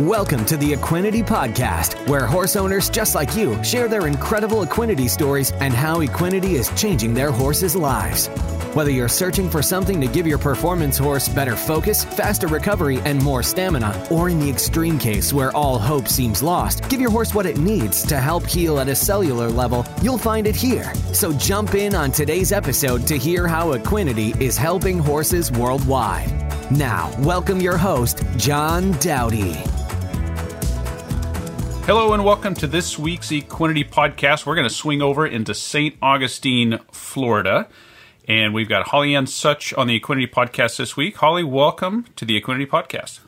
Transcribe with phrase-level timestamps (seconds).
[0.00, 5.08] Welcome to the Equinety Podcast, where horse owners just like you share their incredible Equinety
[5.08, 8.26] stories and how Equinety is changing their horses' lives.
[8.74, 13.22] Whether you're searching for something to give your performance horse better focus, faster recovery, and
[13.22, 17.32] more stamina, or in the extreme case where all hope seems lost, give your horse
[17.32, 20.92] what it needs to help heal at a cellular level, you'll find it here.
[21.12, 26.32] So jump in on today's episode to hear how Equinety is helping horses worldwide.
[26.72, 29.62] Now, welcome your host, John Dowdy.
[31.86, 34.46] Hello and welcome to this week's Equinety podcast.
[34.46, 35.94] We're going to swing over into St.
[36.00, 37.68] Augustine, Florida.
[38.26, 41.16] And we've got Holly Ann Such on the Equinety podcast this week.
[41.16, 43.20] Holly, welcome to the Equinety podcast.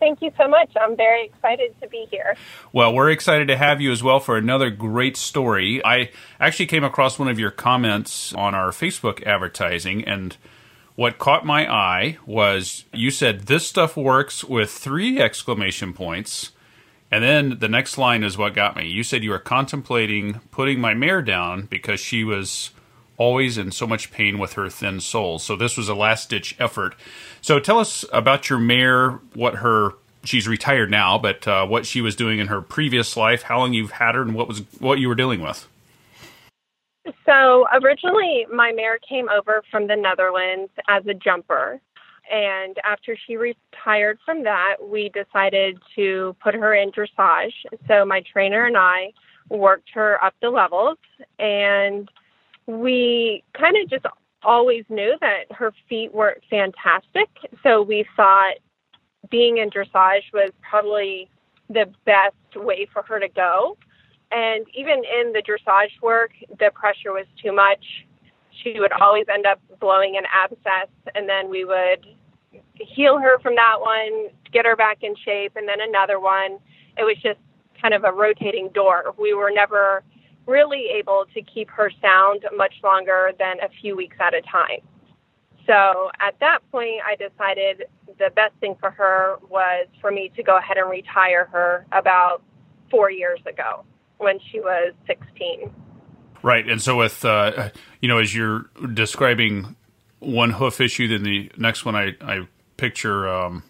[0.00, 0.72] Thank you so much.
[0.74, 2.36] I'm very excited to be here.
[2.72, 5.80] Well, we're excited to have you as well for another great story.
[5.84, 6.10] I
[6.40, 10.36] actually came across one of your comments on our Facebook advertising, and
[10.96, 16.50] what caught my eye was you said, This stuff works with three exclamation points
[17.10, 18.86] and then the next line is what got me.
[18.86, 22.70] You said you were contemplating putting my mare down because she was
[23.16, 25.42] always in so much pain with her thin soles.
[25.42, 26.94] So this was a last ditch effort.
[27.40, 29.92] So tell us about your mare, what her
[30.24, 33.72] she's retired now, but uh, what she was doing in her previous life, how long
[33.72, 35.66] you've had her, and what was what you were dealing with.
[37.24, 41.80] So originally, my mare came over from the Netherlands as a jumper,
[42.30, 47.52] and after she retired from that, we decided to put her in dressage.
[47.86, 49.12] So my trainer and I
[49.48, 50.98] worked her up the levels,
[51.38, 52.10] and
[52.66, 54.06] we kind of just
[54.42, 57.28] always knew that her feet weren't fantastic.
[57.62, 58.54] So we thought
[59.30, 61.30] being in dressage was probably
[61.68, 63.76] the best way for her to go.
[64.30, 67.84] And even in the dressage work, the pressure was too much.
[68.62, 72.04] She would always end up blowing an abscess, and then we would
[72.74, 76.58] heal her from that one, get her back in shape, and then another one.
[76.96, 77.38] It was just
[77.80, 79.14] kind of a rotating door.
[79.18, 80.02] We were never
[80.46, 84.80] really able to keep her sound much longer than a few weeks at a time.
[85.66, 87.84] So at that point, I decided
[88.18, 92.42] the best thing for her was for me to go ahead and retire her about
[92.90, 93.84] four years ago
[94.16, 95.70] when she was 16.
[96.42, 96.66] Right.
[96.66, 99.76] And so, with, uh, you know, as you're describing
[100.20, 103.62] one hoof issue, then the next one I, I picture um,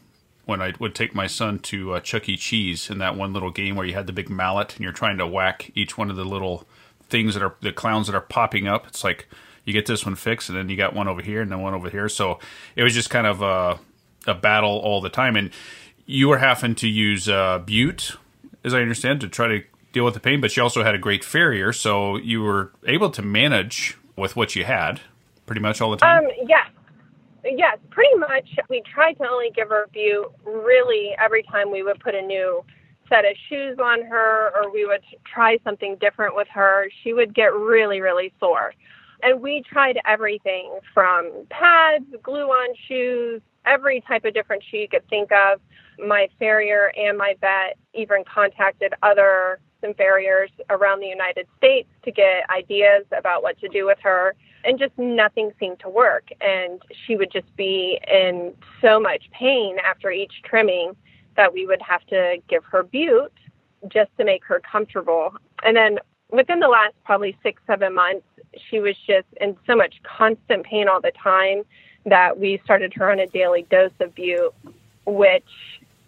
[0.45, 2.37] when I would take my son to uh, Chuck E.
[2.37, 5.19] Cheese in that one little game where you had the big mallet and you're trying
[5.19, 6.65] to whack each one of the little
[7.09, 8.87] things that are the clowns that are popping up.
[8.87, 9.27] It's like
[9.65, 11.75] you get this one fixed and then you got one over here and then one
[11.75, 12.09] over here.
[12.09, 12.39] So
[12.77, 13.81] it was just kind of a,
[14.31, 15.35] a battle all the time.
[15.35, 15.51] And
[16.07, 18.17] you were having to use uh, Bute,
[18.63, 20.99] as I understand, to try to deal with the pain, but you also had a
[20.99, 25.01] great farrier, so you were able to manage with what you had
[25.47, 26.25] pretty much all the time.
[26.25, 26.68] Um, yes,
[27.45, 28.49] Yes, pretty much.
[28.69, 32.65] We tried to only give her Bute really every time we would put a new
[33.09, 36.89] set of shoes on her or we would try something different with her.
[37.03, 38.75] She would get really, really sore.
[39.23, 44.89] And we tried everything from pads, glue on shoes, every type of different shoe you
[44.89, 45.61] could think of.
[45.99, 52.11] My farrier and my vet even contacted other some farriers around the United States to
[52.11, 54.35] get ideas about what to do with her
[54.65, 56.29] and just nothing seemed to work.
[56.41, 60.97] And she would just be in so much pain after each trimming
[61.37, 63.33] that we would have to give her bute
[63.89, 65.35] just to make her comfortable.
[65.63, 65.99] And then
[66.31, 68.27] within the last probably six, seven months,
[68.69, 71.63] she was just in so much constant pain all the time
[72.07, 74.53] that we started her on a daily dose of bute,
[75.07, 75.45] which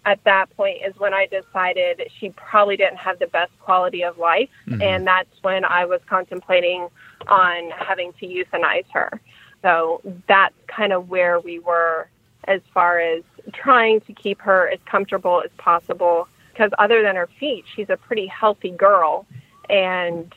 [0.05, 4.19] at that point is when I decided she probably didn't have the best quality of
[4.19, 4.49] life.
[4.67, 4.83] Mm-hmm.
[4.83, 6.89] And that's when I was contemplating
[7.29, 9.21] on having to euthanize her.
[9.63, 12.09] So that's kind of where we were
[12.45, 13.23] as far as
[13.53, 16.29] trying to keep her as comfortable as possible.
[16.53, 19.27] Because other than her feet, she's a pretty healthy girl
[19.69, 20.35] and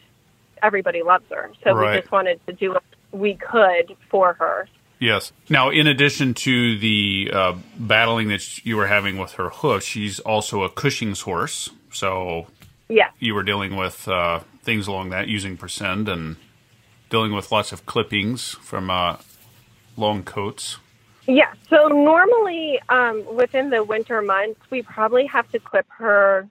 [0.61, 1.51] everybody loves her.
[1.63, 1.95] So right.
[1.95, 4.67] we just wanted to do what we could for her.
[5.03, 5.33] Yes.
[5.49, 10.21] Now, in addition to the uh, battling that you were having with her hoof, she's
[10.21, 11.69] also a Cushing's horse.
[11.91, 12.47] So,
[12.87, 16.37] yeah, you were dealing with uh, things along that using Prascend and
[17.09, 19.17] dealing with lots of clippings from uh,
[19.97, 20.77] long coats.
[21.27, 21.51] Yeah.
[21.69, 26.47] So normally, um, within the winter months, we probably have to clip her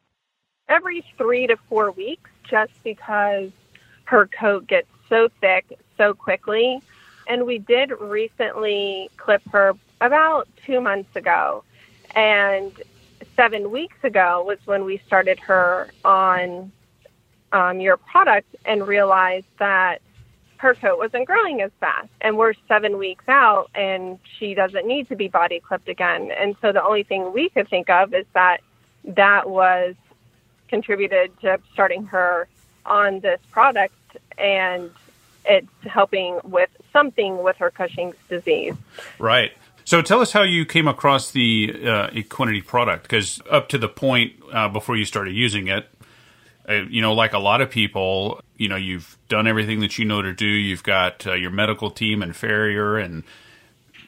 [0.69, 3.51] every three to four weeks, just because
[4.05, 6.83] her coat gets so thick so quickly
[7.27, 11.65] and we did recently clip her about two months ago.
[12.15, 12.73] And
[13.37, 16.73] seven weeks ago was when we started her on
[17.53, 20.01] um, your product and realized that
[20.59, 22.09] her coat wasn't growing as fast.
[22.21, 26.31] And we're seven weeks out and she doesn't need to be body clipped again.
[26.31, 28.61] And so the only thing we could think of is that
[29.05, 29.95] that was
[30.69, 32.49] contributed to starting her
[32.87, 33.95] on this product
[34.39, 34.91] and
[35.45, 38.75] it's helping with something with her Cushing's disease.
[39.19, 39.53] Right.
[39.85, 43.89] So tell us how you came across the uh, Equinety product, because up to the
[43.89, 45.89] point uh, before you started using it,
[46.69, 50.05] uh, you know, like a lot of people, you know, you've done everything that you
[50.05, 50.47] know to do.
[50.47, 53.25] You've got uh, your medical team and farrier, and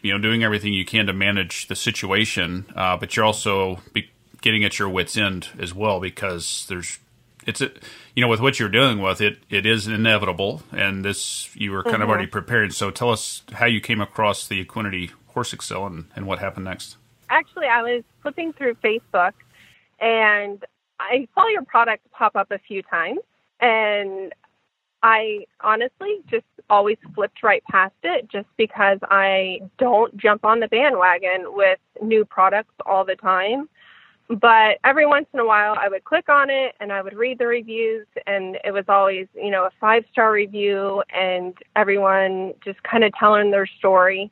[0.03, 2.67] you know, doing everything you can to manage the situation.
[2.77, 4.11] Uh, but you're also be-
[4.41, 7.01] getting at your wits' end as well, because there's
[7.47, 7.73] it's a,
[8.15, 11.83] you know with what you're dealing with it it is inevitable and this you were
[11.83, 12.03] kind mm-hmm.
[12.03, 12.73] of already prepared.
[12.73, 16.65] So tell us how you came across the Equinety Horse XL and, and what happened
[16.65, 16.97] next.
[17.29, 19.33] Actually i was flipping through facebook
[20.01, 20.65] and
[21.01, 23.19] i saw your product pop up a few times
[23.61, 24.33] and
[25.03, 30.69] i honestly just always flipped right past it just because i don't jump on the
[30.69, 33.69] bandwagon with new products all the time
[34.29, 37.39] but every once in a while I would click on it and I would read
[37.39, 42.83] the reviews and it was always, you know, a five star review and everyone just
[42.83, 44.31] kind of telling their story.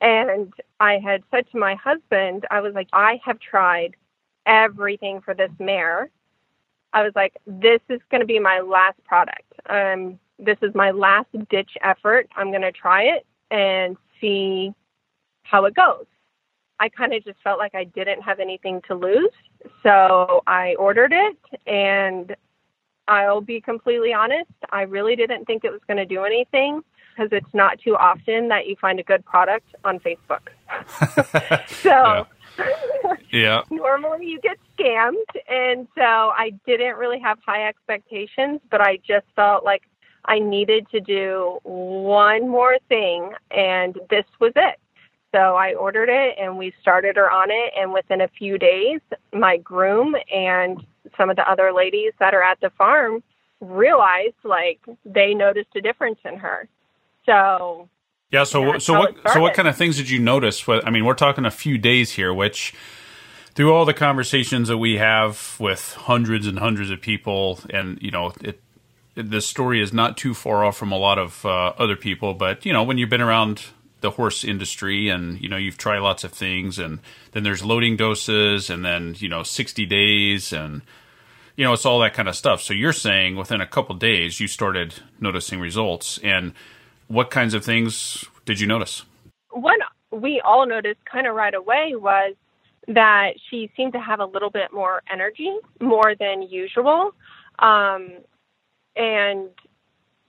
[0.00, 3.96] And I had said to my husband, I was like, I have tried
[4.46, 6.10] everything for this mare.
[6.92, 9.52] I was like, this is going to be my last product.
[9.68, 12.28] Um, this is my last ditch effort.
[12.36, 14.72] I'm going to try it and see
[15.44, 16.06] how it goes.
[16.82, 19.30] I kind of just felt like I didn't have anything to lose.
[19.84, 22.34] So I ordered it and
[23.06, 26.82] I'll be completely honest, I really didn't think it was going to do anything
[27.14, 30.48] because it's not too often that you find a good product on Facebook.
[31.68, 32.26] so
[33.30, 33.62] yeah.
[33.70, 35.14] normally you get scammed
[35.48, 39.82] and so I didn't really have high expectations, but I just felt like
[40.24, 44.80] I needed to do one more thing and this was it.
[45.32, 47.72] So I ordered it and we started her on it.
[47.76, 49.00] And within a few days,
[49.32, 50.84] my groom and
[51.16, 53.22] some of the other ladies that are at the farm
[53.60, 56.68] realized like they noticed a difference in her.
[57.26, 57.88] So
[58.30, 58.44] yeah.
[58.44, 60.68] So so what so what kind of things did you notice?
[60.68, 62.74] I mean, we're talking a few days here, which
[63.54, 68.10] through all the conversations that we have with hundreds and hundreds of people, and you
[68.10, 68.60] know, it,
[69.14, 72.34] this story is not too far off from a lot of uh, other people.
[72.34, 73.66] But you know, when you've been around
[74.02, 76.98] the horse industry and you know you've tried lots of things and
[77.32, 80.82] then there's loading doses and then you know 60 days and
[81.56, 82.60] you know it's all that kind of stuff.
[82.60, 86.52] So you're saying within a couple days you started noticing results and
[87.08, 89.02] what kinds of things did you notice?
[89.50, 89.78] What
[90.10, 92.34] we all noticed kind of right away was
[92.88, 97.12] that she seemed to have a little bit more energy more than usual
[97.60, 98.10] um,
[98.96, 99.48] and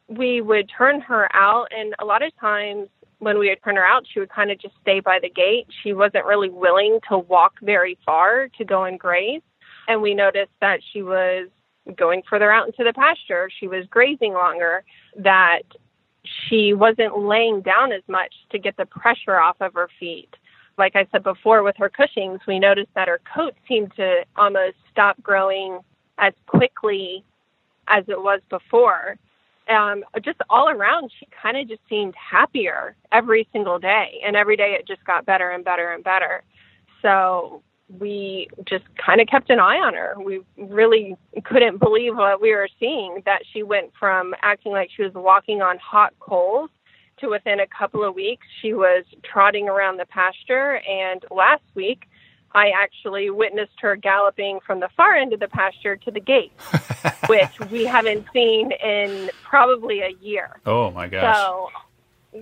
[0.08, 2.88] we would turn her out and a lot of times
[3.24, 5.68] when we would turn her out, she would kind of just stay by the gate.
[5.84, 9.42] She wasn't really willing to walk very far to go and graze.
[9.88, 11.50] And we noticed that she was
[11.96, 13.50] going further out into the pasture.
[13.60, 14.84] She was grazing longer,
[15.18, 15.64] that
[16.48, 20.34] she wasn't laying down as much to get the pressure off of her feet.
[20.78, 24.78] Like I said before, with her Cushing's, we noticed that her coat seemed to almost
[24.92, 25.80] stop growing
[26.18, 27.24] as quickly
[27.88, 29.18] as it was before
[29.70, 34.22] um, just all around, she kind of just seemed happier every single day.
[34.26, 36.44] And every day it just got better and better and better.
[37.02, 37.62] So
[38.00, 40.16] we just kind of kept an eye on her.
[40.24, 45.04] We really couldn't believe what we were seeing that she went from acting like she
[45.04, 46.70] was walking on hot coals
[47.20, 50.82] to within a couple of weeks, she was trotting around the pasture.
[50.90, 52.06] And last week,
[52.54, 56.52] I actually witnessed her galloping from the far end of the pasture to the gate,
[57.28, 60.60] which we haven't seen in probably a year.
[60.66, 61.36] Oh my gosh.
[61.36, 61.70] So,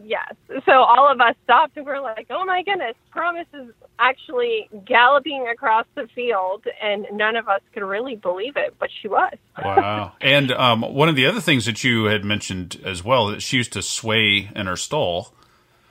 [0.03, 0.33] yes.
[0.65, 5.47] So all of us stopped and we're like, oh my goodness, Promise is actually galloping
[5.47, 6.65] across the field.
[6.81, 9.35] And none of us could really believe it, but she was.
[9.63, 10.11] wow.
[10.19, 13.57] And um, one of the other things that you had mentioned as well, that she
[13.57, 15.33] used to sway in her stall.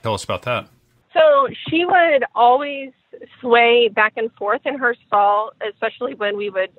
[0.03, 0.67] Tell us about that.
[1.13, 2.91] So she would always
[3.39, 6.71] sway back and forth in her stall, especially when we would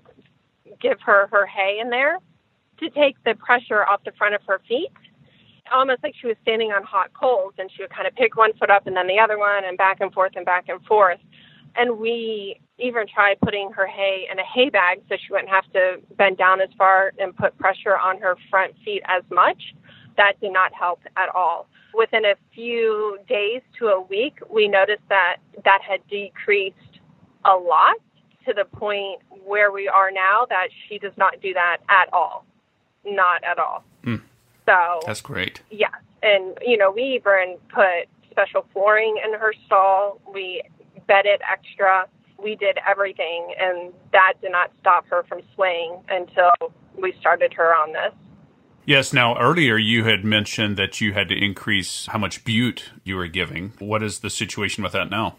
[0.80, 2.18] give her her hay in there
[2.80, 4.90] to take the pressure off the front of her feet.
[5.72, 8.52] Almost like she was standing on hot coals, and she would kind of pick one
[8.54, 11.20] foot up and then the other one, and back and forth and back and forth.
[11.76, 15.70] And we even tried putting her hay in a hay bag so she wouldn't have
[15.72, 19.62] to bend down as far and put pressure on her front feet as much.
[20.16, 25.02] That did not help at all within a few days to a week, we noticed
[25.09, 26.76] that that had decreased
[27.45, 27.97] a lot
[28.47, 32.45] to the point where we are now that she does not do that at all.
[33.04, 33.85] Not at all.
[34.04, 34.23] Mm.
[34.66, 35.61] So that's great.
[35.71, 35.92] Yes.
[36.23, 40.21] And, you know, we even put special flooring in her stall.
[40.33, 40.62] We
[41.07, 42.07] bedded extra.
[42.42, 46.50] we did everything, and that did not stop her from swaying until
[46.97, 48.12] we started her on this.
[48.84, 49.12] Yes.
[49.12, 53.28] Now, earlier you had mentioned that you had to increase how much bute you were
[53.28, 53.72] giving.
[53.78, 55.36] What is the situation with that now?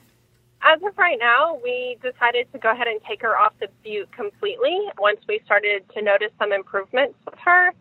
[0.61, 4.09] As of right now, we decided to go ahead and take her off the bute
[4.13, 7.73] completely once we started to notice some improvements with her.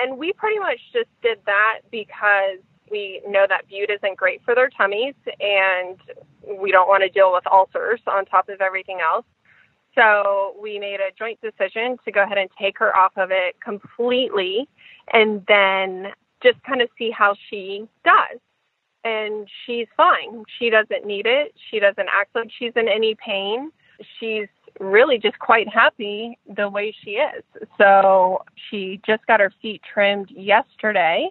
[0.00, 2.58] And we pretty much just did that because
[2.90, 5.98] we know that bute isn't great for their tummies and
[6.58, 9.26] we don't want to deal with ulcers on top of everything else.
[9.94, 13.60] So we made a joint decision to go ahead and take her off of it
[13.60, 14.68] completely
[15.12, 18.38] and then just kind of see how she does.
[19.04, 20.44] And she's fine.
[20.58, 21.54] She doesn't need it.
[21.70, 23.72] She doesn't act like she's in any pain.
[24.18, 27.42] She's really just quite happy the way she is.
[27.78, 31.30] So she just got her feet trimmed yesterday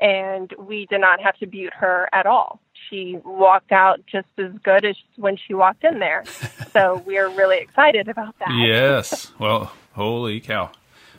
[0.00, 2.60] and we did not have to bute her at all.
[2.90, 6.24] She walked out just as good as when she walked in there.
[6.72, 8.50] so we're really excited about that.
[8.66, 9.32] Yes.
[9.38, 10.70] Well, holy cow.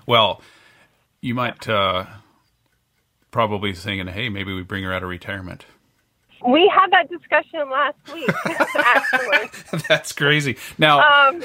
[0.06, 0.42] Well,
[1.22, 2.06] you might uh,
[3.32, 5.66] probably thinking, hey, maybe we bring her out of retirement.
[6.48, 8.30] We had that discussion last week,
[8.78, 9.82] actually.
[9.90, 10.58] That's crazy.
[10.78, 11.44] Now, um,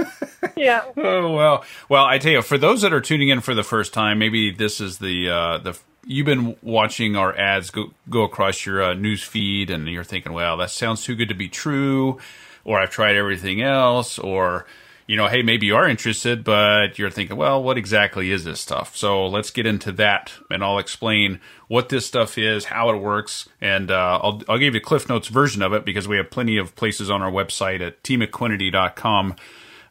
[0.56, 0.82] yeah.
[0.96, 1.64] oh well.
[1.88, 4.50] Well, I tell you, for those that are tuning in for the first time, maybe
[4.50, 8.94] this is the uh, the you've been watching our ads go go across your uh,
[8.94, 12.18] news feed, and you're thinking, "Well, that sounds too good to be true,"
[12.64, 14.66] or "I've tried everything else," or
[15.06, 18.60] you know, hey, maybe you are interested, but you're thinking, well, what exactly is this
[18.60, 18.96] stuff?
[18.96, 23.48] So let's get into that, and I'll explain what this stuff is, how it works,
[23.60, 26.30] and uh, I'll, I'll give you a Cliff Notes version of it because we have
[26.30, 29.36] plenty of places on our website at teamequinety.com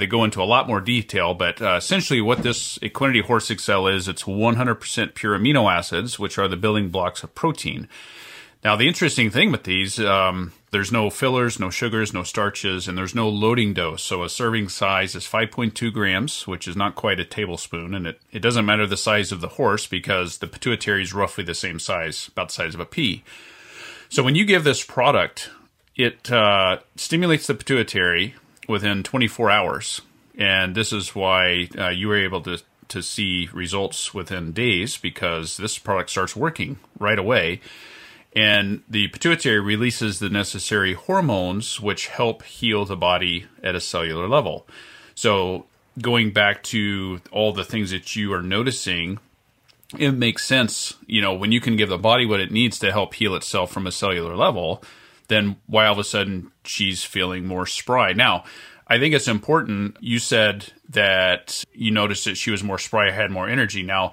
[0.02, 3.86] they go into a lot more detail, but uh, essentially what this Equinety Horse XL
[3.86, 7.88] is, it's 100% pure amino acids, which are the building blocks of protein.
[8.64, 12.98] Now, the interesting thing with these, um, there's no fillers, no sugars, no starches, and
[12.98, 14.04] there's no loading dose.
[14.04, 17.94] So a serving size is 5.2 grams, which is not quite a tablespoon.
[17.94, 21.44] And it, it doesn't matter the size of the horse because the pituitary is roughly
[21.44, 23.24] the same size, about the size of a pea.
[24.10, 25.50] So when you give this product,
[25.96, 28.36] it uh, stimulates the pituitary,
[28.72, 30.02] within 24 hours.
[30.38, 35.58] And this is why uh, you were able to, to see results within days because
[35.58, 37.62] this product starts working right away.
[38.34, 44.28] And the pituitary releases the necessary hormones which help heal the body at a cellular
[44.28, 44.66] level.
[45.16, 45.66] So,
[46.02, 49.20] going back to all the things that you are noticing,
[50.00, 52.94] it makes sense, you know, when you can give the body what it needs to
[52.94, 54.82] help heal itself from a cellular level
[55.32, 58.12] then why all of a sudden she's feeling more spry.
[58.12, 58.44] Now,
[58.86, 59.96] I think it's important.
[60.02, 63.82] You said that you noticed that she was more spry, had more energy.
[63.82, 64.12] Now,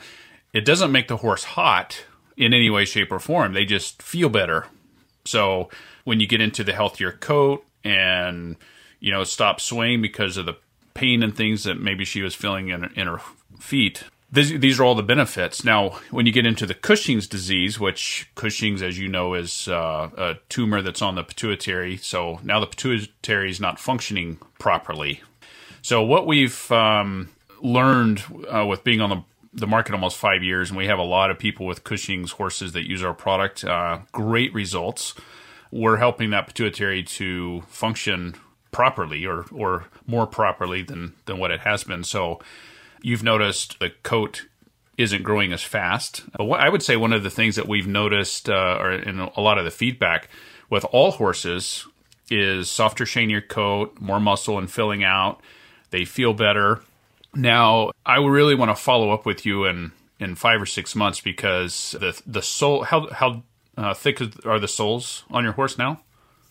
[0.53, 2.05] it doesn't make the horse hot
[2.39, 3.53] in any way, shape, or form.
[3.53, 4.67] They just feel better.
[5.25, 5.69] So
[6.05, 8.57] when you get into the healthier coat and
[9.01, 10.57] you know stop swaying because of the
[10.95, 13.21] pain and things that maybe she was feeling in, in her
[13.59, 15.65] feet, these, these are all the benefits.
[15.65, 20.11] Now, when you get into the Cushing's disease, which Cushing's, as you know, is uh,
[20.17, 21.97] a tumor that's on the pituitary.
[21.97, 25.23] So now the pituitary is not functioning properly.
[25.83, 27.31] So what we've um,
[27.63, 29.23] learned uh, with being on the
[29.59, 32.73] the market almost five years, and we have a lot of people with Cushing's horses
[32.73, 33.65] that use our product.
[33.65, 35.15] Uh, great results.
[35.71, 38.35] We're helping that pituitary to function
[38.71, 42.05] properly, or or more properly than than what it has been.
[42.05, 42.41] So
[43.03, 44.47] You've noticed the coat
[44.97, 46.25] isn't growing as fast.
[46.37, 49.41] What I would say one of the things that we've noticed, uh, or in a
[49.41, 50.29] lot of the feedback
[50.69, 51.87] with all horses,
[52.31, 55.41] is softer, shinier coat, more muscle and filling out.
[55.91, 56.83] They feel better.
[57.35, 61.21] Now, I really want to follow up with you in, in five or six months
[61.21, 63.43] because the the sole how how
[63.77, 66.01] uh, thick are the soles on your horse now?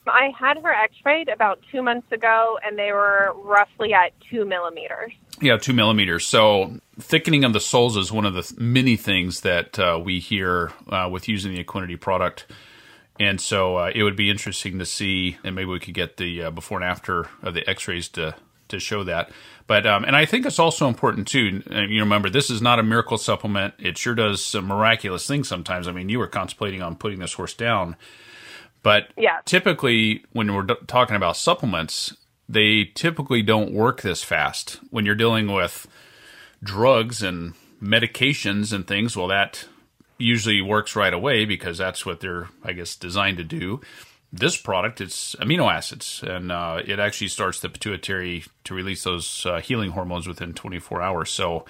[0.10, 5.12] I had her X-rayed about two months ago, and they were roughly at two millimeters.
[5.42, 6.26] Yeah, two millimeters.
[6.26, 10.72] So thickening of the soles is one of the many things that uh, we hear
[10.90, 12.46] uh, with using the Equinety product.
[13.20, 16.44] And so uh, it would be interesting to see, and maybe we could get the
[16.44, 18.36] uh, before and after of the X-rays to
[18.70, 19.32] to show that.
[19.68, 21.62] But um, and I think it's also important too.
[21.70, 23.74] You remember, this is not a miracle supplement.
[23.78, 25.88] It sure does some miraculous things sometimes.
[25.88, 27.98] I mean, you were contemplating on putting this horse down,
[28.82, 29.40] but yeah.
[29.44, 32.16] typically when we're d- talking about supplements,
[32.48, 34.80] they typically don't work this fast.
[34.90, 35.86] When you're dealing with
[36.64, 39.66] drugs and medications and things, well, that
[40.18, 43.82] usually works right away because that's what they're, I guess, designed to do.
[44.32, 49.46] This product, it's amino acids, and uh, it actually starts the pituitary to release those
[49.46, 51.30] uh, healing hormones within 24 hours.
[51.30, 51.66] So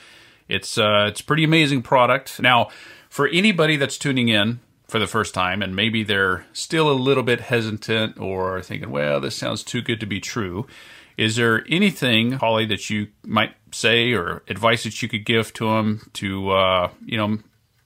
[0.48, 2.40] it's uh, it's pretty amazing product.
[2.40, 2.70] Now,
[3.10, 7.24] for anybody that's tuning in for the first time and maybe they're still a little
[7.24, 10.66] bit hesitant or thinking, well, this sounds too good to be true.
[11.18, 15.66] Is there anything, Holly, that you might say or advice that you could give to
[15.66, 17.40] them to, uh, you know,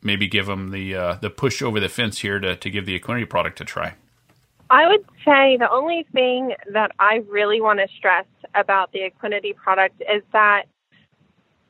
[0.03, 2.99] maybe give them the uh, the push over the fence here to, to give the
[2.99, 3.95] Equinety product a try?
[4.71, 8.25] I would say the only thing that I really want to stress
[8.55, 10.63] about the Equinety product is that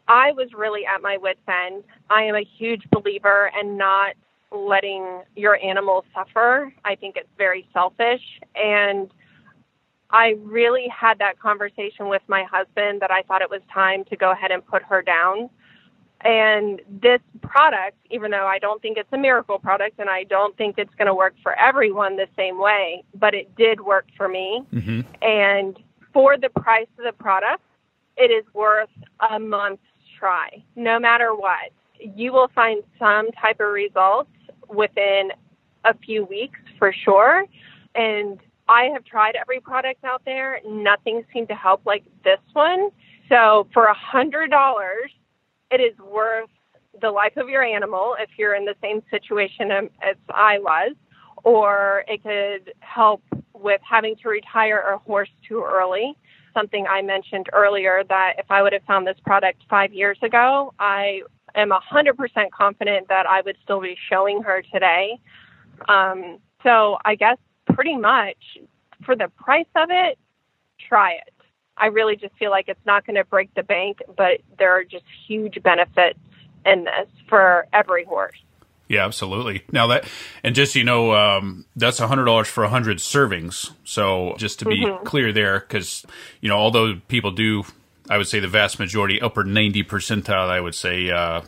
[0.08, 1.84] I was really at my wits' end.
[2.12, 4.14] I am a huge believer in not
[4.52, 6.72] letting your animal suffer.
[6.86, 8.22] I think it's very selfish.
[8.54, 9.12] And
[10.12, 14.16] I really had that conversation with my husband that I thought it was time to
[14.16, 15.50] go ahead and put her down.
[16.24, 20.56] And this product, even though I don't think it's a miracle product and I don't
[20.56, 24.28] think it's going to work for everyone the same way, but it did work for
[24.28, 24.62] me.
[24.72, 25.02] Mm-hmm.
[25.24, 25.80] And
[26.14, 27.64] for the price of the product,
[28.18, 28.90] it is worth
[29.32, 29.82] a month's
[30.18, 31.72] try, no matter what.
[32.00, 34.30] You will find some type of results
[34.68, 35.32] within
[35.84, 37.46] a few weeks for sure.
[37.96, 40.60] And I have tried every product out there.
[40.66, 42.90] Nothing seemed to help like this one.
[43.28, 45.12] So for a hundred dollars,
[45.72, 46.50] it is worth
[47.02, 50.94] the life of your animal if you're in the same situation as I was,
[51.44, 53.24] or it could help
[53.54, 56.16] with having to retire a horse too early.
[56.54, 60.74] Something I mentioned earlier that if I would have found this product five years ago,
[60.80, 61.22] I
[61.56, 65.20] am 100% confident that I would still be showing her today.
[65.88, 67.38] Um, so I guess
[67.74, 68.38] pretty much
[69.06, 70.18] for the price of it,
[70.88, 71.34] try it.
[71.78, 74.84] I really just feel like it's not going to break the bank, but there are
[74.84, 76.20] just huge benefits
[76.66, 78.38] in this for every horse.
[78.88, 79.64] Yeah, absolutely.
[79.72, 80.06] Now that,
[80.44, 83.72] and just you know, um, that's a hundred dollars for a hundred servings.
[83.86, 85.06] So just to be mm-hmm.
[85.06, 86.06] clear there, because
[86.42, 87.64] you know, although people do,
[88.10, 91.44] I would say the vast majority, upper ninety percentile, I would say, uh,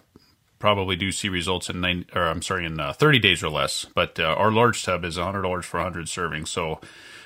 [0.57, 3.85] probably do see results in nine, or I'm sorry, in uh, thirty days or less.
[3.93, 6.47] But uh, our large tub is a hundred dollars for a hundred servings.
[6.47, 6.79] So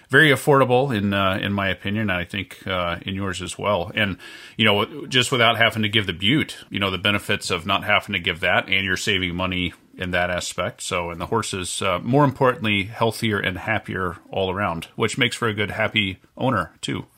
[0.10, 2.10] very affordable in uh, in my opinion.
[2.10, 3.92] And I think uh, in yours as well.
[3.96, 4.18] And
[4.58, 7.84] you know, just without having to give the bute, you know, the benefits of not
[7.84, 10.82] having to give that, and you're saving money in that aspect.
[10.82, 15.48] So, and the horses, uh, more importantly, healthier and happier all around, which makes for
[15.48, 17.08] a good, happy owner too.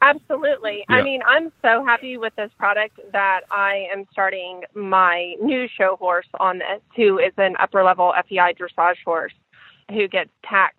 [0.00, 0.84] Absolutely.
[0.88, 0.96] Yeah.
[0.96, 5.96] I mean, I'm so happy with this product that I am starting my new show
[5.96, 9.32] horse on this, who is an upper level FEI dressage horse
[9.90, 10.78] who gets taxed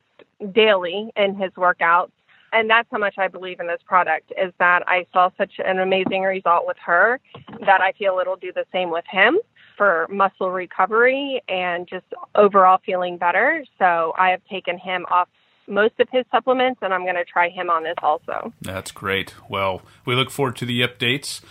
[0.54, 2.12] daily in his workouts.
[2.54, 5.80] And that's how much I believe in this product is that I saw such an
[5.80, 7.20] amazing result with her
[7.66, 9.40] that I feel it'll do the same with him
[9.78, 13.66] for muscle recovery and just overall feeling better.
[13.78, 15.28] So I have taken him off
[15.68, 18.54] most of his supplements and I'm going to try him on this also.
[18.62, 19.34] That's great.
[19.50, 21.42] Well, we look forward to the updates.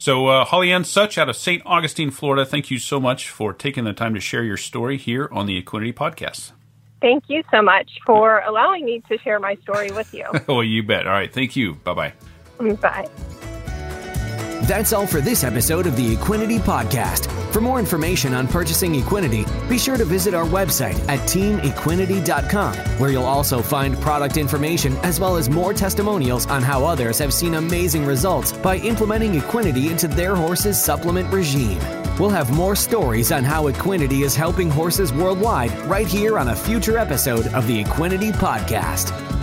[0.00, 1.60] So, uh, Holly Ann Such out of St.
[1.66, 5.28] Augustine, Florida, thank you so much for taking the time to share your story here
[5.32, 6.52] on the Equinety Podcast.
[7.00, 10.26] Thank you so much for allowing me to share my story with you.
[10.48, 11.06] oh, you bet.
[11.06, 11.32] All right.
[11.32, 11.74] Thank you.
[11.74, 12.12] Bye-bye.
[12.74, 13.08] Bye.
[14.62, 17.37] That's all for this episode of the Equinety Podcast.
[17.52, 23.10] For more information on purchasing Equinety, be sure to visit our website at teamequinety.com, where
[23.10, 27.54] you'll also find product information as well as more testimonials on how others have seen
[27.54, 31.78] amazing results by implementing Equinety into their horse's supplement regime.
[32.18, 36.56] We'll have more stories on how Equinety is helping horses worldwide right here on a
[36.56, 39.37] future episode of the Equinety Podcast.